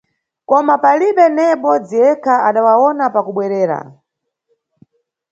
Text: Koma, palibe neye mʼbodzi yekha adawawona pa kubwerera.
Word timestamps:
Koma, 0.49 0.73
palibe 0.83 1.25
neye 1.35 1.53
mʼbodzi 1.57 1.95
yekha 2.03 2.33
adawawona 2.47 3.05
pa 3.13 3.21
kubwerera. 3.25 3.79